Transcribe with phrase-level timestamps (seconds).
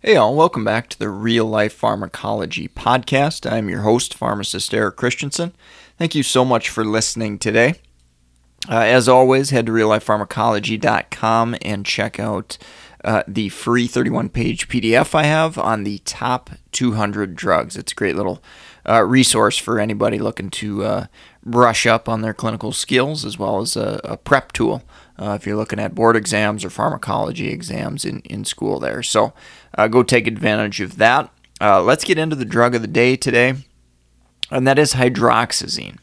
[0.00, 3.50] Hey, all, welcome back to the Real Life Pharmacology Podcast.
[3.50, 5.52] I'm your host, pharmacist Eric Christensen.
[5.98, 7.74] Thank you so much for listening today.
[8.70, 12.58] Uh, as always, head to reallifepharmacology.com and check out
[13.04, 17.76] uh, the free 31 page PDF I have on the top 200 drugs.
[17.76, 18.40] It's a great little
[18.88, 21.06] uh, resource for anybody looking to uh,
[21.44, 24.82] brush up on their clinical skills as well as a, a prep tool
[25.18, 29.02] uh, if you're looking at board exams or pharmacology exams in, in school there.
[29.02, 29.32] So
[29.76, 31.30] uh, go take advantage of that.
[31.60, 33.54] Uh, let's get into the drug of the day today,
[34.50, 35.98] and that is hydroxyzine.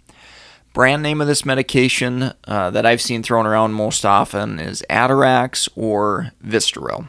[0.73, 5.69] Brand name of this medication uh, that I've seen thrown around most often is Atarax
[5.77, 7.07] or Vistaril.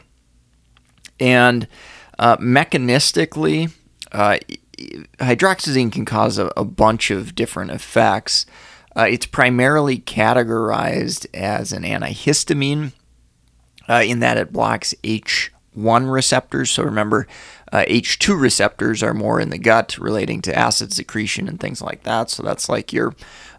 [1.19, 1.67] And
[2.17, 3.73] mechanistically,
[4.13, 4.37] uh,
[5.19, 8.45] hydroxyzine can cause a, a, bunch of different effects.
[8.95, 12.93] Uh, it's primarily categorized as an antihistamine
[13.89, 16.71] uh, in that it blocks H1 receptors.
[16.71, 17.27] So remember,
[17.71, 22.03] uh, H2 receptors are more in the gut relating to acid secretion and things like
[22.03, 22.29] that.
[22.29, 23.15] So that's like your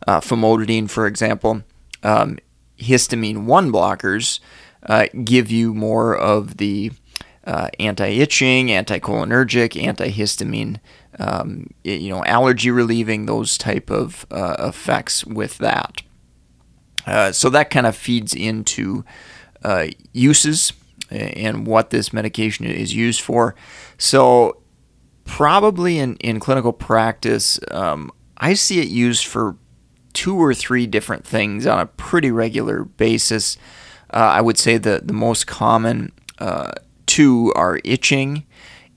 [0.06, 1.62] uh, famotidine, for example.
[2.02, 2.38] Um,
[2.78, 4.40] histamine 1 blockers
[4.84, 6.92] uh, give you more of the
[7.44, 10.78] uh, anti-itching, anticholinergic, antihistamine,
[11.18, 16.02] um, you know, allergy relieving, those type of uh, effects with that.
[17.06, 19.04] Uh, so that kind of feeds into
[19.64, 20.72] uh, uses
[21.10, 23.54] and what this medication is used for.
[23.96, 24.58] So
[25.24, 29.56] probably in, in clinical practice, um, I see it used for
[30.12, 33.56] two or three different things on a pretty regular basis.
[34.12, 36.72] Uh, I would say the, the most common uh,
[37.06, 38.44] two are itching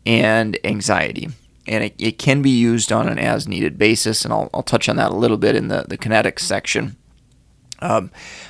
[0.06, 1.30] and anxiety.
[1.68, 4.90] And it, it can be used on an as needed basis, and I'll, I'll touch
[4.90, 6.98] on that a little bit in the, the kinetics section.
[7.80, 8.10] Um,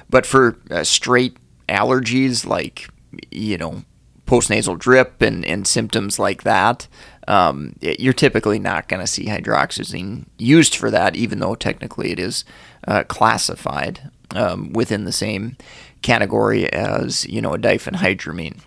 [0.10, 2.90] but for uh, straight allergies like,
[3.30, 3.84] you know,
[4.26, 6.88] postnasal drip and, and symptoms like that,
[7.28, 12.20] um, you're typically not going to see hydroxyzine used for that, even though technically it
[12.20, 12.46] is
[12.88, 15.58] uh, classified um, within the same
[16.02, 18.60] category as, you know, a diphenhydramine.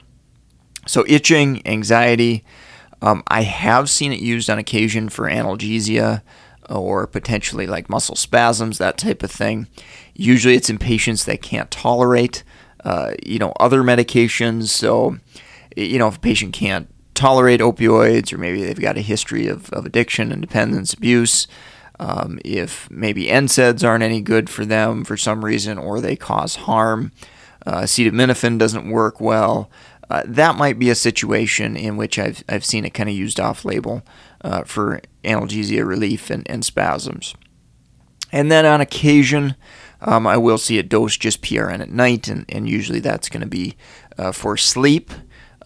[0.86, 2.44] So itching, anxiety.
[3.04, 6.22] Um, I have seen it used on occasion for analgesia
[6.70, 9.68] or potentially like muscle spasms, that type of thing.
[10.14, 12.42] Usually, it's in patients that can't tolerate,
[12.82, 14.68] uh, you know, other medications.
[14.68, 15.18] So,
[15.76, 19.70] you know, if a patient can't tolerate opioids, or maybe they've got a history of,
[19.74, 21.46] of addiction and dependence abuse,
[22.00, 26.56] um, if maybe NSAIDs aren't any good for them for some reason, or they cause
[26.56, 27.12] harm,
[27.66, 29.70] uh, acetaminophen doesn't work well.
[30.10, 33.40] Uh, that might be a situation in which I've, I've seen it kind of used
[33.40, 34.02] off label
[34.42, 37.34] uh, for analgesia relief and, and spasms.
[38.30, 39.54] And then on occasion,
[40.00, 43.40] um, I will see it dose just PRN at night, and, and usually that's going
[43.40, 43.76] to be
[44.18, 45.10] uh, for sleep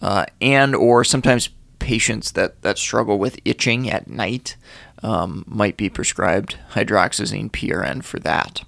[0.01, 1.49] uh, and or sometimes
[1.79, 4.55] patients that, that struggle with itching at night
[5.03, 8.63] um, might be prescribed hydroxyzine PRN for that.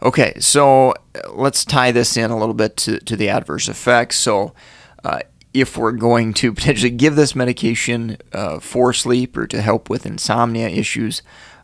[0.00, 4.16] Okay, so uh, let's tie this in a little bit to, to the adverse effects.
[4.16, 4.54] So,
[5.02, 5.20] uh,
[5.52, 10.06] if we're going to potentially give this medication uh, for sleep or to help with
[10.06, 11.22] insomnia issues,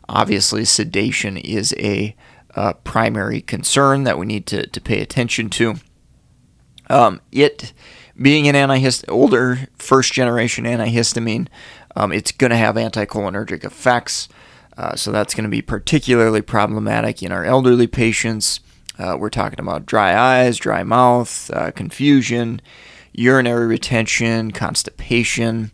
[0.09, 2.15] obviously sedation is a
[2.55, 5.75] uh, primary concern that we need to, to pay attention to.
[6.89, 7.73] Um, it
[8.21, 11.47] being an antihist- older first generation antihistamine,
[11.95, 14.29] um, it's going to have anticholinergic effects.
[14.77, 18.59] Uh, so that's going to be particularly problematic in our elderly patients.
[18.97, 22.61] Uh, we're talking about dry eyes, dry mouth, uh, confusion,
[23.13, 25.71] urinary retention, constipation,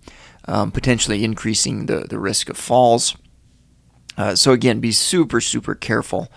[0.48, 3.16] um, potentially increasing the, the risk of falls.
[4.18, 6.28] Uh, so, again, be super, super careful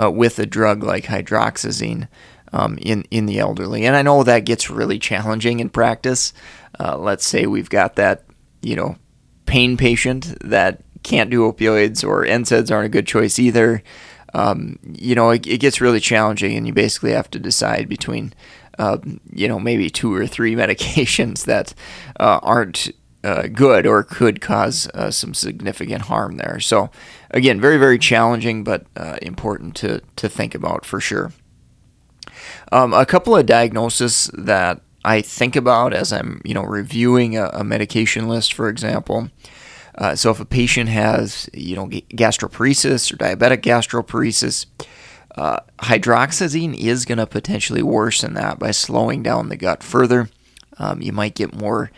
[0.00, 2.08] uh, with a drug like hydroxyzine
[2.52, 3.84] um, in, in the elderly.
[3.84, 6.32] And I know that gets really challenging in practice.
[6.80, 8.24] Uh, let's say we've got that,
[8.62, 8.96] you know,
[9.46, 13.82] pain patient that can't do opioids or NSAIDs aren't a good choice either.
[14.34, 18.34] Um, you know, it, it, gets really challenging, and you basically have to decide between,
[18.78, 18.98] uh,
[19.32, 21.74] you know, maybe two or three medications that
[22.20, 22.90] uh, aren't
[23.24, 26.60] uh, good or could cause uh, some significant harm there.
[26.60, 26.90] So,
[27.30, 31.32] again, very, very challenging, but uh, important to, to think about for sure.
[32.70, 37.48] Um, a couple of diagnoses that I think about as I'm, you know, reviewing a,
[37.52, 39.30] a medication list, for example.
[39.98, 44.66] Uh, so if a patient has, you know, gastroparesis or diabetic gastroparesis,
[45.34, 50.30] uh, hydroxyzine is going to potentially worsen that by slowing down the gut further.
[50.78, 51.90] Um, you might get more,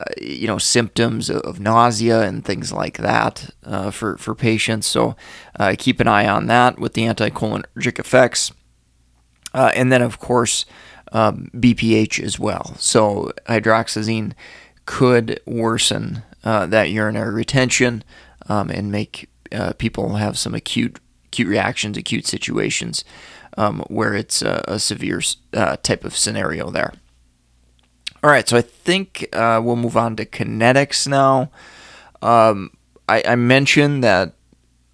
[0.00, 4.88] uh, you know, symptoms of nausea and things like that uh, for for patients.
[4.88, 5.16] So
[5.58, 8.52] uh, keep an eye on that with the anticholinergic effects,
[9.54, 10.66] uh, and then of course
[11.12, 12.74] um, BPH as well.
[12.78, 14.32] So hydroxyzine
[14.84, 18.04] could worsen uh, that urinary retention
[18.48, 19.28] um, and make
[19.78, 23.04] people have some acute acute reactions, acute situations
[23.56, 25.20] um, where it's a, a severe
[25.52, 26.94] uh, type of scenario there.
[28.22, 31.50] All right, so I think uh, we'll move on to kinetics now.
[32.22, 32.72] Um,
[33.08, 34.32] I, I, mentioned that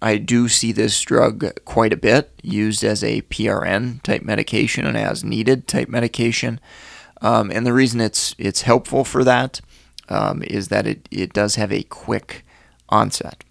[0.01, 4.97] I do see this drug quite a bit used as a PRN type medication and
[4.97, 6.59] as needed type medication.
[7.21, 9.61] Um, and the reason it's it's helpful for that
[10.09, 12.45] um, is that it, it does have a quick
[12.89, 13.43] onset.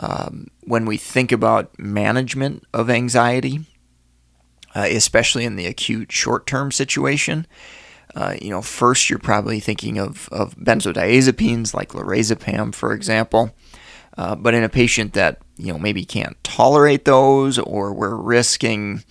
[0.00, 3.60] Um, when we think about management of anxiety,
[4.74, 7.46] uh, especially in the acute short term situation,
[8.14, 13.54] uh, you know, first you're probably thinking of, of benzodiazepines like lorazepam, for example.
[14.18, 19.02] Uh, but in a patient that you know maybe can't tolerate those, or we're risking,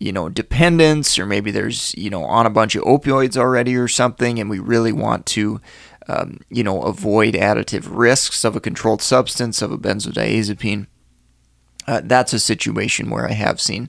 [0.00, 3.86] you know, dependence, or maybe there's you know on a bunch of opioids already or
[3.86, 5.60] something, and we really want to
[6.10, 10.86] um, you know, avoid additive risks of a controlled substance, of a benzodiazepine.
[11.86, 13.88] Uh, that's a situation where I have seen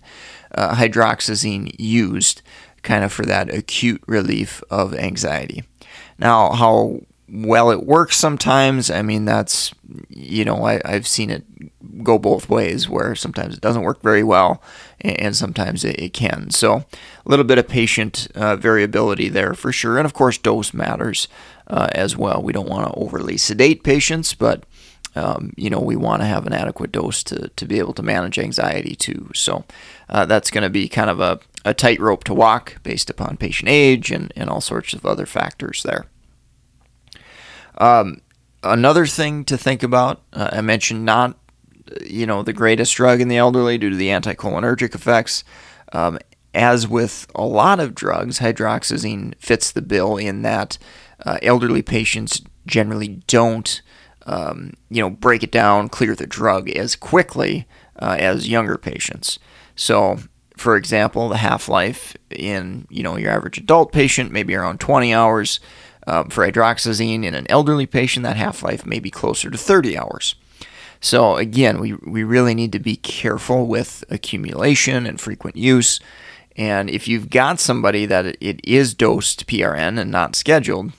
[0.53, 2.41] uh, hydroxyzine used
[2.83, 5.63] kind of for that acute relief of anxiety.
[6.17, 7.01] Now, how
[7.31, 9.73] well it works sometimes, I mean, that's,
[10.09, 11.43] you know, I, have seen it
[12.03, 14.61] go both ways where sometimes it doesn't work very well
[14.99, 16.49] and sometimes it, it can.
[16.51, 16.85] So, a
[17.25, 19.97] little bit of patient uh, variability there for sure.
[19.97, 21.27] And of course, dose matters
[21.71, 22.41] uh, as well.
[22.43, 24.65] We don't want to overly sedate patients, but
[25.15, 28.03] um, you know we want to have an adequate dose to, to be able to
[28.03, 29.31] manage anxiety too.
[29.33, 29.63] So
[30.09, 33.69] uh, that's going to be kind of a, a tightrope to walk based upon patient
[33.69, 36.05] age and, and all sorts of other factors there.
[37.77, 38.21] Um,
[38.61, 41.37] another thing to think about, uh, I mentioned not
[42.05, 45.43] you know the greatest drug in the elderly due to the anticholinergic effects.
[45.93, 46.19] Um,
[46.53, 50.77] as with a lot of drugs, hydroxyzine fits the bill in that
[51.25, 53.81] uh, elderly patients generally don't,
[54.25, 57.67] um, you know, break it down, clear the drug as quickly
[57.99, 59.39] uh, as younger patients.
[59.75, 60.19] So,
[60.57, 65.59] for example, the half-life in you know your average adult patient maybe around 20 hours.
[66.07, 70.33] Um, for hydroxyzine in an elderly patient, that half-life may be closer to 30 hours.
[70.99, 75.99] So again, we, we really need to be careful with accumulation and frequent use.
[76.55, 80.91] And if you've got somebody that it is dosed PRN and not scheduled,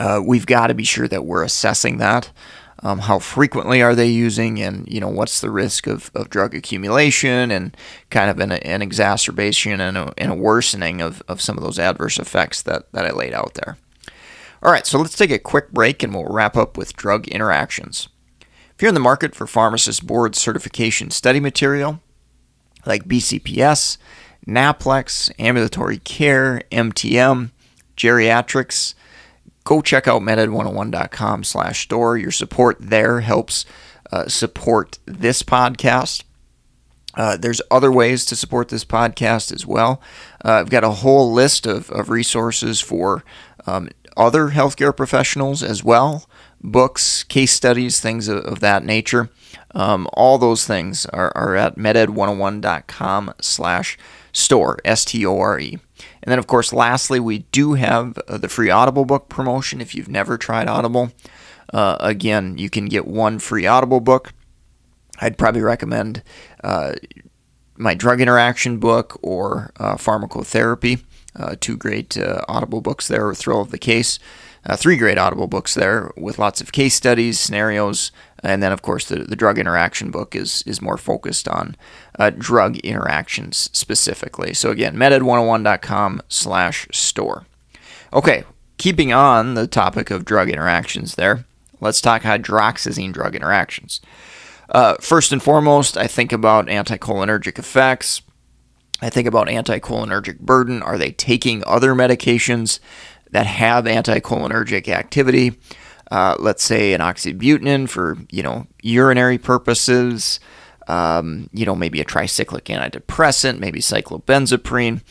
[0.00, 2.30] uh, we've got to be sure that we're assessing that.
[2.82, 6.54] Um, how frequently are they using, and you know what's the risk of, of drug
[6.54, 7.76] accumulation, and
[8.08, 11.78] kind of an, an exacerbation and a, and a worsening of, of some of those
[11.78, 13.76] adverse effects that, that I laid out there.
[14.62, 18.08] All right, so let's take a quick break and we'll wrap up with drug interactions.
[18.74, 22.00] If you're in the market for pharmacist board certification study material
[22.86, 23.98] like BCPS,
[24.46, 27.50] NAPLEX, ambulatory care, MTM,
[27.94, 28.94] geriatrics,
[29.64, 32.16] go check out meded101.com slash store.
[32.16, 33.64] Your support there helps
[34.12, 36.24] uh, support this podcast.
[37.14, 40.00] Uh, there's other ways to support this podcast as well.
[40.44, 43.24] Uh, I've got a whole list of, of resources for
[43.66, 46.28] um, other healthcare professionals as well
[46.62, 49.30] books, case studies, things of, of that nature.
[49.74, 53.98] Um, all those things are, are at meded101.com slash
[54.32, 55.78] store, S-T-O-R-E.
[56.22, 59.80] And then, of course, lastly, we do have uh, the free Audible book promotion.
[59.80, 61.12] If you've never tried Audible,
[61.72, 64.32] uh, again, you can get one free Audible book.
[65.20, 66.22] I'd probably recommend
[66.62, 66.94] uh,
[67.76, 71.04] my drug interaction book or uh, pharmacotherapy.
[71.36, 74.18] Uh, two great uh, Audible books there, Thrill of the Case.
[74.76, 78.10] three great Audible books there with lots of case studies, scenarios,
[78.42, 81.76] and then, of course, the, the drug interaction book is, is more focused on
[82.18, 84.54] uh, drug interactions specifically.
[84.54, 87.46] So again, meded101.com slash store.
[88.12, 88.44] Okay,
[88.78, 91.44] keeping on the topic of drug interactions there,
[91.80, 94.00] let's talk hydroxyzine drug interactions.
[94.70, 98.22] Uh, first and foremost, I think about anticholinergic effects.
[99.02, 100.82] I think about anticholinergic burden.
[100.82, 102.78] Are they taking other medications
[103.30, 105.58] that have anticholinergic activity?
[106.10, 110.40] Uh, let's say an oxybutynin for you know urinary purposes,
[110.88, 115.02] um, you know maybe a tricyclic antidepressant, maybe cyclobenzaprine.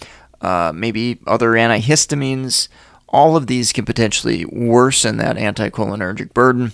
[0.42, 2.68] uh, maybe other antihistamines.
[3.10, 6.74] All of these can potentially worsen that anticholinergic burden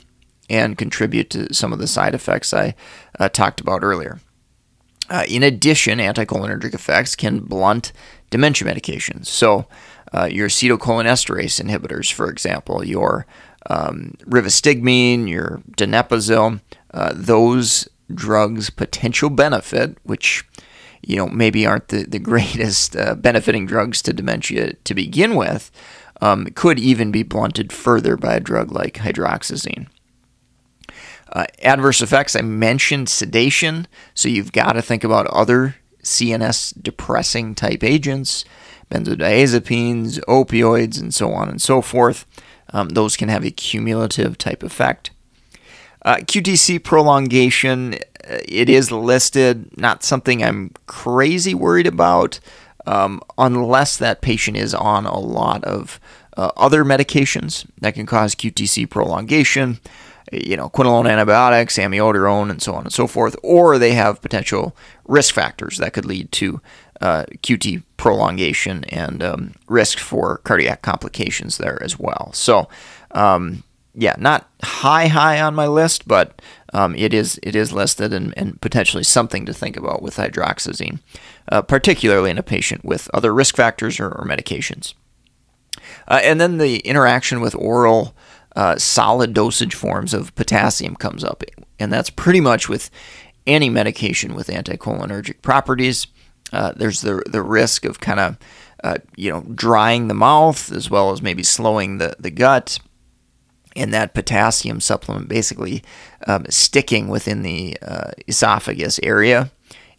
[0.49, 2.75] and contribute to some of the side effects I
[3.19, 4.19] uh, talked about earlier.
[5.09, 7.91] Uh, in addition, anticholinergic effects can blunt
[8.31, 9.27] dementia medications.
[9.27, 9.67] So,
[10.13, 13.25] uh, your acetylcholinesterase inhibitors, for example, your
[13.69, 16.61] um, rivastigmine, your donepezil,
[16.93, 20.45] uh, those drugs' potential benefit, which
[21.01, 25.71] you know maybe aren't the the greatest uh, benefiting drugs to dementia to begin with,
[26.21, 29.87] um, could even be blunted further by a drug like hydroxyzine.
[31.31, 37.55] Uh, adverse effects, I mentioned sedation, so you've got to think about other CNS depressing
[37.55, 38.45] type agents,
[38.91, 42.25] benzodiazepines, opioids, and so on and so forth.
[42.73, 45.11] Um, those can have a cumulative type effect.
[46.03, 52.39] Uh, QTC prolongation, uh, it is listed, not something I'm crazy worried about,
[52.85, 55.99] um, unless that patient is on a lot of
[56.37, 59.79] uh, other medications that can cause QTC prolongation
[60.31, 64.75] you know, quinolone antibiotics, amiodarone, and so on and so forth, or they have potential
[65.05, 66.61] risk factors that could lead to
[67.01, 72.31] uh, QT prolongation and um, risk for cardiac complications there as well.
[72.33, 72.69] So,
[73.11, 76.41] um, yeah, not high high on my list, but
[76.73, 80.99] um, it is it is listed and, and, potentially something to think about with hydroxyzine,
[81.49, 84.93] uh, particularly in a patient with other risk factors or, or medications.
[86.07, 88.13] Uh, and then the interaction with oral
[88.55, 91.43] uh, solid dosage forms of potassium comes up.
[91.79, 92.89] And that's pretty much with
[93.45, 96.07] any medication with anticholinergic properties.
[96.53, 98.37] Uh, there's the, the risk of kind of,
[98.83, 102.79] uh, you know, drying the mouth as well as maybe slowing the, the gut.
[103.75, 105.83] And that potassium supplement basically
[106.27, 109.51] um, sticking within the uh, esophagus area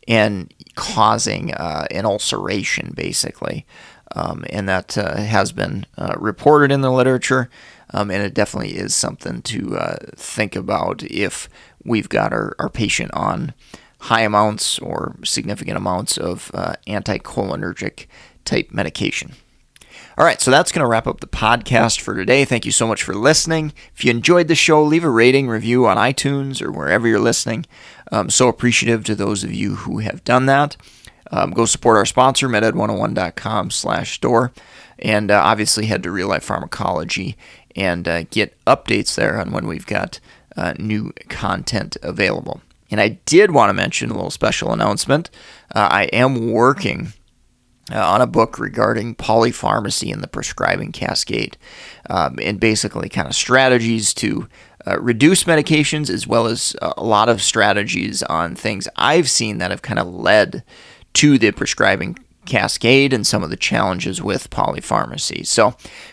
[0.09, 3.67] and causing uh, an ulceration, basically.
[4.13, 5.85] Um, and that uh, has been
[6.17, 7.51] reported in the literature.
[7.93, 9.79] Um, and it definitely is something to
[10.15, 11.49] think about if
[11.85, 13.53] we've got our, our patient on
[14.07, 18.07] high amounts or significant amounts of uh, anticholinergic
[18.45, 19.33] type medication.
[20.19, 22.45] All right, so that's going to wrap up the podcast for today.
[22.45, 23.73] Thank you so much for listening.
[23.95, 27.67] If you enjoyed the show, leave a rating, review on iTunes or wherever you're listening.
[28.11, 30.77] I'm so appreciative to those of you who have done that.
[31.31, 34.53] Um, go support our sponsor, meded101.com slash store.
[34.99, 37.37] And uh, obviously head to Real Life Pharmacology
[37.75, 40.21] and uh, get updates there on when we've got
[40.57, 42.63] uh, new content available.
[42.91, 45.31] And I did want to mention a little special announcement.
[45.75, 47.13] Uh, I am working
[47.93, 51.57] uh, on a book regarding polypharmacy and the prescribing cascade,
[52.11, 54.49] um, and basically kind of strategies to
[54.87, 59.71] uh, reduce medications as well as a lot of strategies on things I've seen that
[59.71, 60.65] have kind of led
[61.15, 65.47] to the prescribing cascade and some of the challenges with polypharmacy.
[65.47, 65.71] So,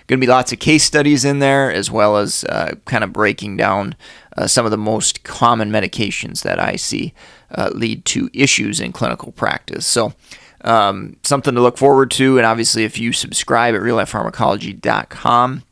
[0.07, 3.13] going to be lots of case studies in there, as well as uh, kind of
[3.13, 3.95] breaking down
[4.37, 7.13] uh, some of the most common medications that I see
[7.51, 9.85] uh, lead to issues in clinical practice.
[9.85, 10.13] So,
[10.63, 12.37] um, something to look forward to.
[12.37, 15.63] And obviously, if you subscribe at reallifepharmacology.com,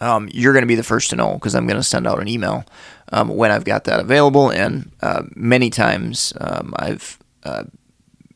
[0.00, 2.20] um, you're going to be the first to know because I'm going to send out
[2.20, 2.64] an email
[3.12, 4.50] um, when I've got that available.
[4.50, 7.64] And uh, many times um, I've uh,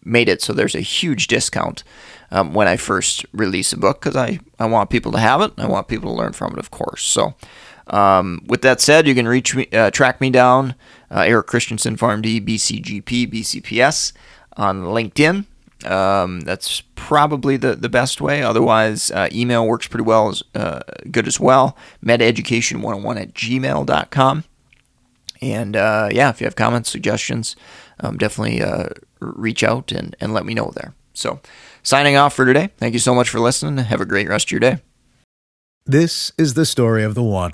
[0.04, 1.84] made it so there's a huge discount
[2.32, 5.52] um, when I first release a book because I, I want people to have it.
[5.58, 7.02] I want people to learn from it, of course.
[7.02, 7.34] So,
[7.88, 10.74] um, with that said, you can reach me, uh, track me down,
[11.10, 14.12] uh, Eric Christensen, PharmD, BCGP, BCPS
[14.56, 15.44] on LinkedIn.
[15.84, 18.42] Um, that's probably the, the best way.
[18.42, 20.80] Otherwise, uh, email works pretty well, as, uh,
[21.10, 21.76] good as well.
[22.04, 24.44] MedEducation101 at gmail.com.
[25.42, 27.56] And uh, yeah, if you have comments, suggestions,
[28.02, 28.88] um, definitely uh,
[29.20, 30.94] reach out and, and let me know there.
[31.14, 31.40] So,
[31.82, 32.70] signing off for today.
[32.76, 33.84] Thank you so much for listening.
[33.84, 34.78] Have a great rest of your day.
[35.84, 37.52] This is the story of the one.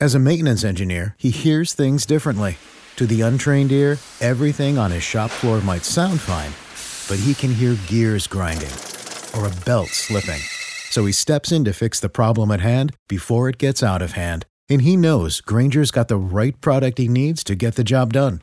[0.00, 2.58] As a maintenance engineer, he hears things differently.
[2.96, 6.52] To the untrained ear, everything on his shop floor might sound fine,
[7.08, 8.70] but he can hear gears grinding
[9.36, 10.40] or a belt slipping.
[10.90, 14.12] So he steps in to fix the problem at hand before it gets out of
[14.12, 14.46] hand.
[14.68, 18.42] And he knows Grainger's got the right product he needs to get the job done,